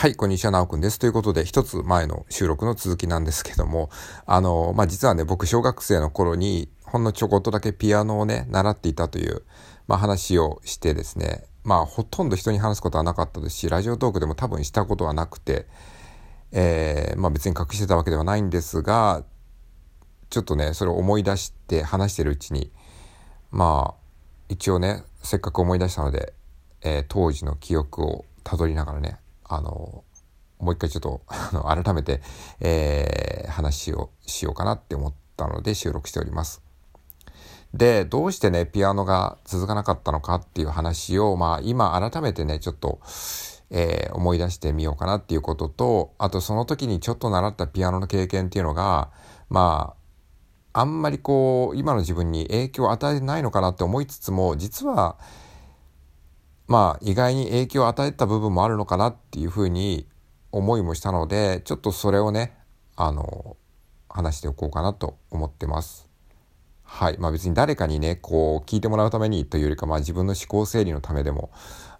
[0.00, 0.98] はい、こんにちは、なおくんです。
[0.98, 3.90] ということで、一つ前の収録の続きなんですけども、
[4.24, 9.42] あの、まあ、実はね、僕、小学生の頃に、ほんのちょこっとだけピアノをね、習っていたという、
[9.88, 15.66] まあ、話をしてですね、まあ、ほとんど人に話すことはなかったですし、ラジオトークでも多分したことはなくて、
[16.50, 19.22] えー、まあ、別に隠してたわけではないんですが、
[20.30, 22.72] ちょっとね、それを思い出して話してるうちに、
[23.50, 24.02] まあ、
[24.48, 26.32] 一応ね、せっかく思い出したので、
[26.80, 29.19] えー、当時の記憶をたどりながらね、
[29.50, 30.04] あの、
[30.60, 31.22] もう一回ちょっと、
[31.64, 32.22] 改めて、
[32.60, 36.62] えー、話をしようかなって思ったので収録しております。
[37.74, 43.00] で、どうしてね、ピアノが続かなかったのかっていう話を、まあ、今改めてね、ちょっと、
[43.70, 49.10] えー、思い出してみようかなっていうことと、あとその時にちょっと習ったピアノの経験っていうのが、
[49.48, 49.94] ま
[50.72, 55.16] あ、あんまりこう、今の自分に影響を与えてないのかなって思いつつも、実は、
[56.70, 60.06] まあ意外に影響を与えた部分もあるのかなっていうふうに
[60.52, 62.56] 思いもしたのでちょっとそれをね
[62.94, 63.56] あの
[64.08, 66.08] 話しておこうかなと思ってます。
[66.84, 71.50] はいまあ、別に誰かにねこう聞いてもらうためにというよりか、まあ、自分の思考整理のためでも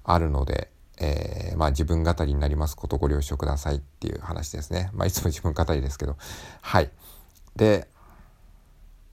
[0.05, 4.91] あるので、えー、まあ、自分語りになりますことご了承くださいっていう話ですね。
[4.93, 6.17] まあ、いつも自分語りですけど。
[6.61, 6.91] はい。
[7.57, 7.89] で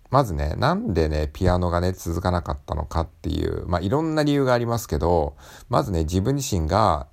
[0.09, 5.35] まずね、なんでね、ピアノがね、続かなかったのかっていう、まあ、いろんな理由がありますけど、
[5.69, 7.07] まずね、自分自身が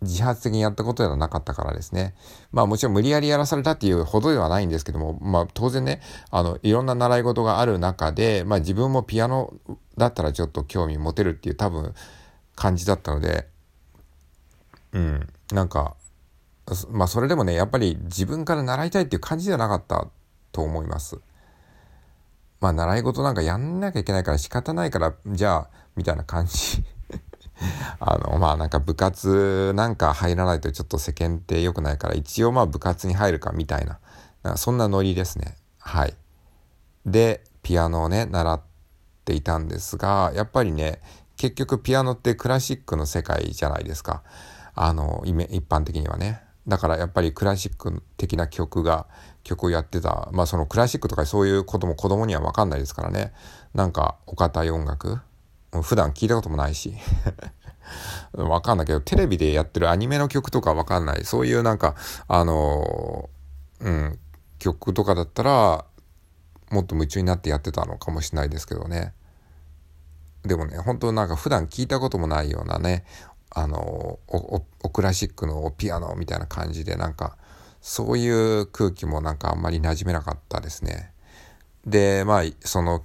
[0.00, 2.14] 自発的にやったことではなかったからですね。
[2.52, 9.52] まあもちろん無理やりやらされたっていうほどではないんですけども、まあ当然ね、あの、いろんな習い事がある中で、まあ自分もピアノ
[9.96, 11.94] だったらちょっと興味持てるっていう多分
[12.54, 13.48] 感じだったので、
[14.92, 15.96] うん、なんか、
[16.90, 20.06] まあそれでもね、やっぱり自分から習いたいっていう感じじゃなかった
[20.52, 21.18] と思います。
[22.60, 26.84] まあ習い事なんかやんなきゃいけないから仕方ないから、じゃあ、みたいな感じ。
[28.00, 33.98] あの、まあなんか部活なんか入らないとちょっと世間って良くないから、一応まあ部活に入るかみたいな、
[34.42, 35.56] なそんなノリですね。
[35.78, 36.16] はい。
[37.06, 38.60] で、ピアノをね、習っ
[39.24, 41.00] ていたんですが、やっぱりね、
[41.36, 44.22] 結局ピアノってクラシックの世界じゃないですか。
[44.74, 45.34] あの、一
[45.66, 46.42] 般的にはね。
[46.68, 49.06] だからやっぱりクラシック的な曲が、
[49.42, 53.32] 曲をやってた、まあそのクラシックとかそういうことも子供にはわかんないですからね。
[53.74, 55.18] なんか、お堅い音楽
[55.82, 56.94] 普段聞いたこともないし。
[58.36, 61.24] わかんないけど、テレビでやってるアニメの曲とかわかんない。
[61.24, 61.94] そういうなんか、
[62.26, 63.30] あの
[63.80, 64.18] うん、
[64.58, 65.86] 曲とかだったら、
[66.70, 69.14] もっと夢中になってやってたのかもしれないですけどね。
[70.42, 73.04] でもね、本当なんか普段聞いたこともないようなね、
[73.50, 77.36] あのおクラシックのピアノみたいな感じでなんか
[77.80, 81.12] そういう空気もなんかあんまり馴染めなかったですね。
[81.86, 83.04] でまあその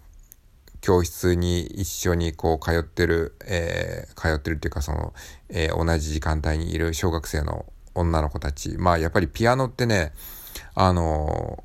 [0.82, 5.14] 教室に一緒にこう通ってる、えー、通ってるっていうかその、
[5.48, 7.66] えー、同じ時間帯にいる小学生の
[7.96, 10.12] 女の子たちまあやっぱりピアノってね
[10.76, 11.64] あの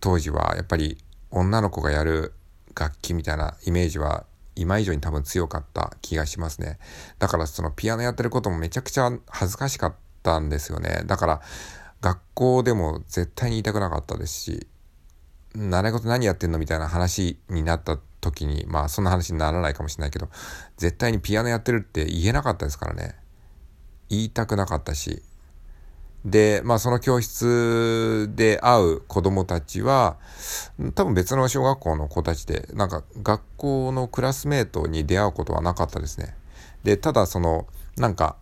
[0.00, 0.98] 当時はやっぱり
[1.30, 2.32] 女の子がやる
[2.74, 4.24] 楽器みたいなイメージは
[4.56, 6.78] 今以上に多分強かった気がしますね。
[7.18, 11.02] だからそのピアノやってることもめちゃくちゃ恥ずかしかったんですよね。
[11.06, 11.40] だから
[12.00, 14.66] 学校でも絶対に言いたくなかったですし、
[15.54, 20.28] 習い事何やってんのみたいな話になった時に、まあそんな話にならないかもしれないけど、
[20.76, 23.16] 絶対にピアノやってるって言えなかったですからね。
[24.08, 25.22] 言いたくなかったし、
[26.24, 30.18] で、まあその教室で会う子供たちは、
[30.94, 36.34] 多分別の小学校の子たちで、なんか学校のクラスメートに出会うことはなかったですね。
[36.84, 37.66] で、ただその、
[37.96, 38.36] なんか、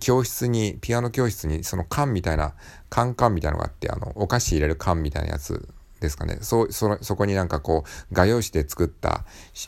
[0.00, 2.54] 教室に、ピアノ教室にその缶みたいな、
[2.90, 5.68] カンカンみたいなのがあって、あの、お菓子入れる缶みたいなやつ
[6.00, 6.38] ですかね。
[6.40, 9.24] そ、そ、そこになんかこう、画用紙で作った、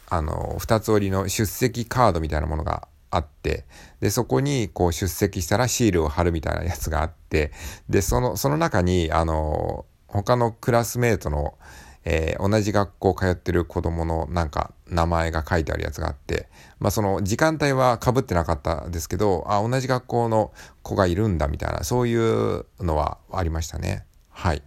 [0.08, 3.64] あの、二つ折りの出席カードみたいなものがあって、
[4.00, 7.52] で、そこにこう出席したらシールを貼るみたいなやつがあって、
[7.88, 11.58] で、その、その中に、あの、他のクラスメートの、
[12.04, 20.52] えー、同じ学校通ってる子供のなんか名前が書いてあるやつがあって、まあその時間帯は被ってなかったですけど、あ、同じ学校の
[20.82, 24.06] 子がいるんだみたいな、そういうのはありましたね。
[24.30, 24.62] はい。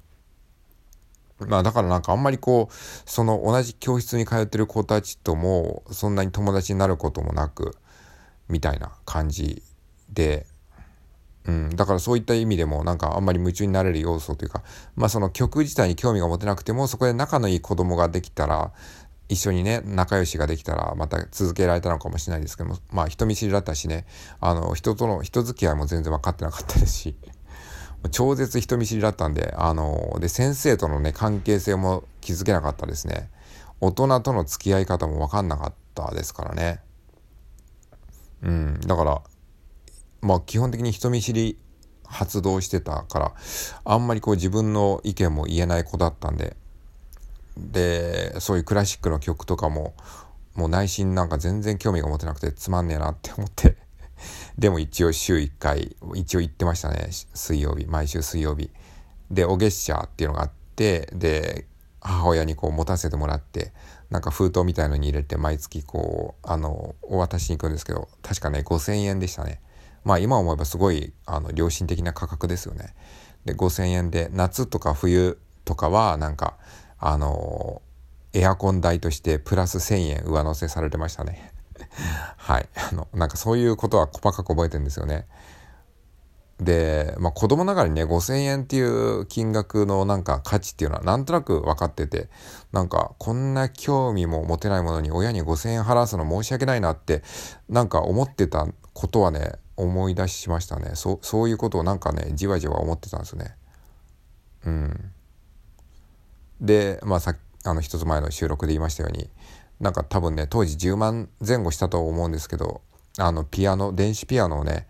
[1.48, 2.74] まあだからなんかあんまりこう、
[3.10, 7.78] その同じ教室に通ってる子たちともそんなに友達になることもなく、
[8.50, 9.63] みたいな感じ
[10.12, 10.46] で、
[11.46, 14.63] うん、だからそういった意味でもなんかあんまり夢中になれる要素というか、
[14.96, 18.72] まあその曲自体に興味が持てなくてもそこで仲のいい子供ができたら、
[19.30, 24.06] 一緒にね、仲良しができたらまた続けられたのかもしれないですけども、まあ人見知りだったしね、
[24.42, 27.16] あの人との人付き合いも全然分かってなかったですし、
[28.12, 33.30] 超絶人見知りだったんで、あの、で先生とのね、関係性も築けなかったですね。
[33.81, 36.81] 大人との付き合い方も分かんなかったですからね。
[38.41, 39.21] うん、だから、
[40.21, 41.57] まあ基本的に人見知り
[42.09, 43.33] 発動してたから
[43.86, 46.57] あんまりこう自分の意見も言えない子だったんで
[47.56, 49.94] でそういうクラシックの曲とかも
[50.56, 53.77] もう内心なんか全然興味が持てなくてつまんねえなって思って
[54.57, 58.69] でも一応週1回一応行ってましたね水曜日毎週水曜日。
[59.31, 61.68] でお月謝っていうのがあってで
[62.01, 63.72] 母親にこう持たせてもらって
[64.10, 69.62] なんか封筒みたいのに入れて毎月こうあのお渡しに行くんですけど確かね5,000円でしたね。
[70.04, 72.94] まあ今思えばすごいあの良心的な価格ですよね。
[73.46, 76.57] で5,000円で夏とか冬とかはなんか
[76.98, 77.81] あの
[78.34, 81.54] エアコン代としてプラス1,000円上乗せされてましたね。
[82.38, 82.69] はい。
[82.75, 85.28] あのなんかそういうことは細かく覚えてるんですよね。
[86.60, 92.30] で、まあ、子供ながらにね5,000円っていう金額のなんか価値っていうのはなんとなく分かってて
[92.72, 97.24] なんかこんな興味も持てないものに親に5,000円払わすの申し訳ないなって
[97.70, 100.92] なんか思ってたことはね思い出しましたね。
[100.96, 103.56] そそういうことをなんかねじわじわ思ってたんですよね。
[104.66, 105.12] うん。
[106.60, 109.30] でまあさあの一つ前の収録で言いましたように
[109.80, 112.82] なんか多分ね当時10万前後したと思うんですけど
[113.18, 114.88] あのピアノ電子ピアノをね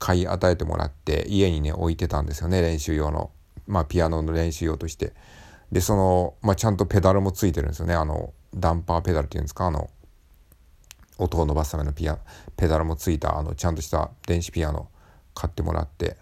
[0.00, 3.30] 買い与えてもらって家にね置いてたんですよね練習用の。
[3.68, 5.12] まあピアノの練習用として。
[5.70, 7.94] でその、まあ、ちゃんとペダルもついてるんですよね。
[7.94, 9.66] あのダンパーペダルっていうんですか？
[9.66, 9.88] あの
[11.18, 12.18] 音を伸ばすためのピア
[12.56, 14.88] ペダルもついたあのちゃんとした電子ピアノ
[15.34, 16.16] 買ってもらって。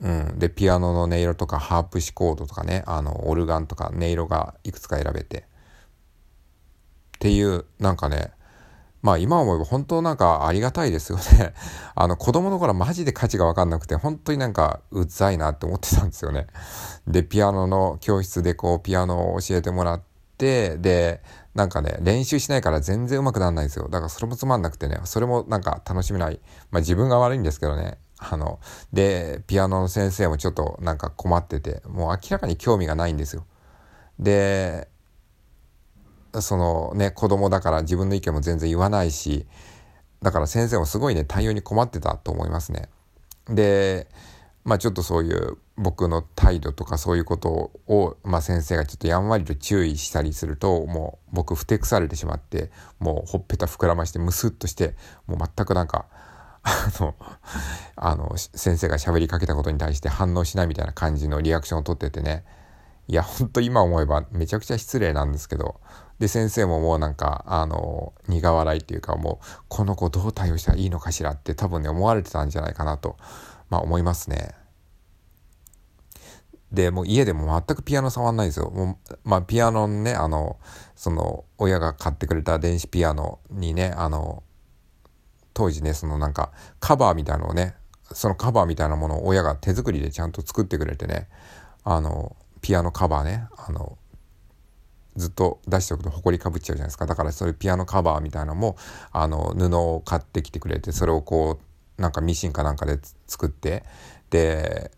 [0.00, 5.38] うん、でピアノの音色とかハープシコードとかねあのオルガンとか音色がいくつか選べて。
[5.38, 8.30] っていうなんかね
[9.06, 11.54] まあ今思えば本当なんかありがたいですよね
[11.94, 16.48] あの子供の頃マジで価値が分かんなくて本当になんかうざいなって思ってたんですよね。
[17.06, 20.02] でピアノの教室でこうピアノを教えてもらっ
[20.38, 21.22] てで
[21.54, 26.40] なんかね練習しないから全然うまくならないんですよだからそれもつまんなくてねそれもなんか楽しめない
[26.72, 28.58] まあ自分が悪いんですけどねあの
[28.92, 33.44] でピアノの先生もちょっとなんか困っててもう明らかに興味がないんですよ。
[34.18, 34.88] で
[36.42, 39.46] そのね子供だから自分の意見も全然言わないし
[40.22, 42.88] だから先生もすごいね対応に困ってたと思いますね。
[43.48, 44.08] で
[44.64, 54.94] まあちょっとそういう僕の態度とかそういうことを、まあ、先生がちょっとやんわりと注意したりするともう僕ふてくされてしまってもうほっぺた膨らましてムスッとして
[55.26, 56.06] もう全くなんか
[56.62, 57.14] あの
[57.94, 62.44] あの先生が喋りかけたことに対して反応しないみたいな感じのリアクションをとっててね
[63.06, 65.80] いやほんと今思えばめちゃくちゃ失礼なんですけど
[66.18, 73.16] で先生ももうなんかあの苦笑いっていうかもうこの子どう対応したらいいのかしらって多分ね思われてたんじゃないかなと、
[73.68, 74.54] まあ、思いますね。
[76.72, 78.70] でもう家でも全くピアノ触んないんですよ。
[78.70, 80.58] もうまあピアノねあの
[80.94, 84.42] その親が買ってくれた電子ピアノにねあの
[85.54, 87.76] 当時ねそのなんかカバーみたいなのをね
[88.12, 91.28] そのカバーみたいなものを親が手作りでちゃんと作ってくれてね
[91.84, 93.96] あのピアノカバーねあの
[95.16, 98.76] ずっと出しておくと埃かぶっちゃうじゃないですかだからそういうピアノカバーみたいなのも
[99.12, 101.58] あの布を買ってきてくれてそれをこ
[101.98, 103.84] うなんかミシンかなんかで作って
[104.30, 104.90] で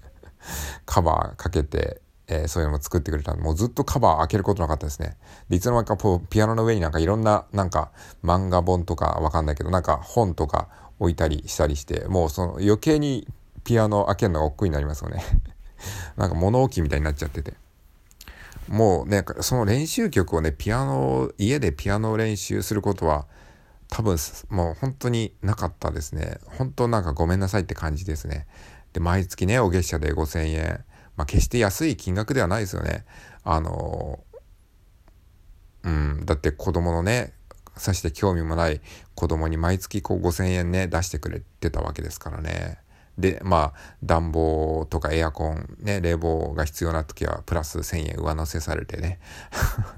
[0.84, 5.16] カバーかけてえー、そういうのも作ってくれたんで、もうずっとカバー開けることなかったですね。
[5.48, 7.90] で、いつの間にかこう、ピアノの上になんかいろんな、なんか
[8.22, 10.68] 漫画本とかわかんないけど、なんか本とか
[10.98, 13.26] 置いたりしたりして、もうその余計に
[13.64, 15.22] ピアノ開けるのが億劫になりますよね。
[16.16, 17.54] なんか物置みたいになっちゃってて。
[18.68, 23.26] もうね、その練習曲をね、ピアノ、家でピアノを練習することは、
[23.88, 24.16] 多分、
[24.50, 26.38] もう本当になかったですね。
[26.44, 28.46] 本当なんかごめんなさいって感じですね。
[28.92, 30.84] で、毎月ね、お月謝で5000円。
[31.16, 33.04] まあ、決して安い金額ではないですよね。
[33.42, 34.20] あの、
[35.82, 37.32] うん、だって子供のね、
[37.76, 38.80] さして興味もない
[39.14, 42.78] 子供に毎月こう5000円ね、出してくれてたわけですからね。
[43.18, 49.18] で、まあ、暖房とかエアコン、ね、冷房が必要な時はプラス1000円上乗せされてね。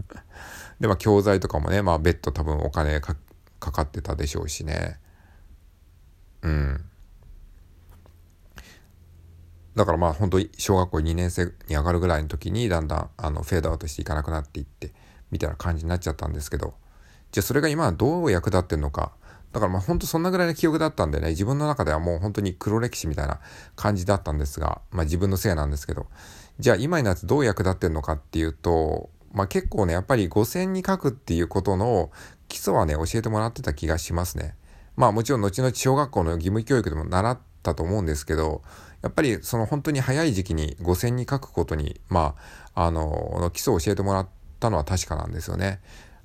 [0.81, 3.15] で、まあ、教材とかもね、まあ、別途多分お金か
[3.59, 4.99] かってたでしょうしね。
[6.43, 6.85] うん。
[9.77, 14.93] だからまあ本当に小学校2年生に上がるぐらいの時にだんだんあのフェードアウトしていかなくなっていって
[15.31, 16.75] みたいな感じになっちゃったんですけど
[17.31, 19.13] じゃあそれが今どう役立ってんのか
[19.53, 23.41] だからまあ本当そんなぐらいの記憶だったんでね自分の中ではもう本当に黒歴史みたいな
[23.77, 26.07] 感じだったんですがまあ自分のせいなんですけど
[26.59, 32.11] じゃあ今になってどう役立ってんのかっていうとまあ結構ねやっぱり5000に書くっていうことの
[32.49, 34.55] 基礎はね教えてもらってた気がしますね。
[34.97, 38.63] まあもちろん後々小学校の義務教育でも習ったと思うんですけど
[39.03, 42.35] やっぱりその本当に早い時期に5線に書くことに、ま
[42.75, 44.29] あ、あの、基礎を教えてもらっ
[44.59, 45.81] たのは確かなんですよね。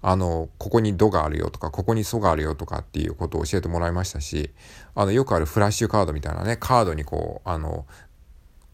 [0.08, 4.52] あの、ここにドがあるよとか、ここにソがあるよとかっていうことを教えてもらいましたし、
[4.94, 7.88] あの、よくあるフラッシュカードみたいなね、カードにこう、あの、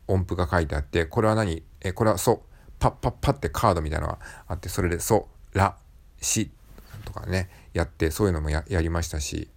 [0.10, 1.64] 音符が書いてあって、これは何？
[1.80, 2.42] え、これはソ、
[2.80, 4.20] パッパッパってカードみたいなのが
[4.50, 5.78] あって、それでソ、ラ、
[6.20, 6.52] シ
[7.06, 9.50] とかね、やって、そういうのもやりましたし、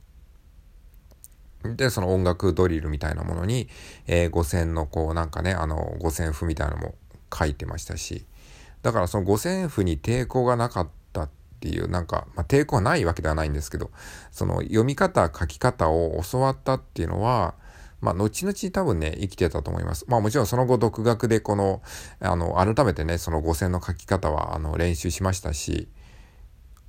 [1.64, 3.68] で、その音楽ドリルみたいなものに、
[4.06, 6.94] えー、五線のこうなんかね、あの五線譜みたいなのも
[7.36, 8.26] 書いてましたし、
[8.82, 10.92] だからその五線譜に抵抗がなかった
[11.64, 13.90] っていう、なんか、まあ、抵抗はないわけではないんですけど、
[14.30, 17.54] その読み方、書き方を教わったっていうのは、
[18.02, 20.04] まあ、後々多分ね、生きてたと思います。
[20.06, 21.80] まあ、もちろんその後、独学でこの、
[22.20, 25.88] あの、改めてね、その五線の書き方は、あの、練習しましたし、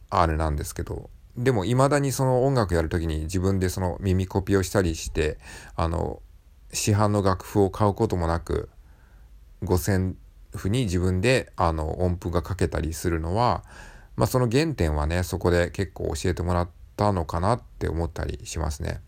[0.10, 5.38] あれなんですけど、でも未だにその音楽やるときに自分でその耳コピをしたりして、
[5.78, 6.22] あの、
[6.74, 8.70] 市販の楽譜を買うこともなく、
[9.64, 10.18] 五線
[10.54, 13.64] 譜に自分であの音符が書けたりするのは、
[14.16, 19.02] まあその原点はね、そこで結構教えてもらったのかなって思ったりしますね。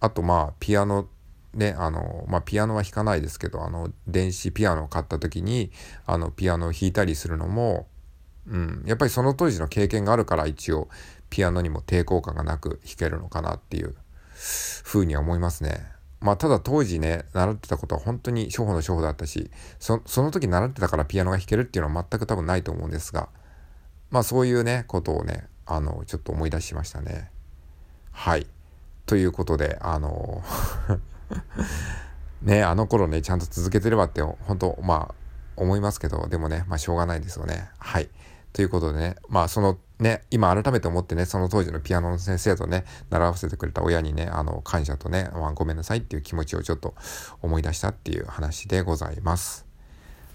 [0.00, 1.08] あとまあピアノ
[1.54, 5.72] ね、あの、まあ、ピアノは弾かないですけど、あの、電子ピアノを買った時に、
[6.06, 7.88] あの、ピアノを弾いたりするのも、
[8.46, 10.88] うん、やっぱりその当時の経験があるから一応
[11.28, 13.94] ピアノにも抵抗感がなく弾けるのかなっていう
[14.84, 15.84] ふうには思いますね。
[16.20, 23.28] まあただ当時ね、習ってたことは本当に初歩の初歩だったし、その時習ってたからピアノが弾けるっていうのは全く多分ないと思うんですが、
[24.10, 27.30] まあそういうね、ことをね、あの、ちょっと思い出しましたね。
[28.10, 28.46] はい。
[29.06, 30.42] ということで、あの
[32.42, 35.14] ね、あの頃ね、ちゃんと続けてればって、本当まあ、
[35.56, 37.68] 思いますけど、でもね、まあしょうがないですよね。
[37.78, 38.08] はい。
[38.52, 46.94] ということでね、まあそのね、今改めて思ってね、その当時のピアノの先生とね、習わせてくれた親にね、あの、感謝とね、まあ、ごめんなさいっていう気持ちをちょっと
[47.42, 49.66] 思い出したっていう話でございます。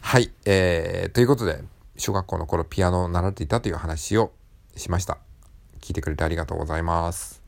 [0.02, 1.64] はい、えー、ということで、
[1.98, 4.32] 小学校の頃ピアノを習っていたという話を
[4.76, 5.18] しました。
[5.82, 7.45] 聞いてくれてありがとうございます。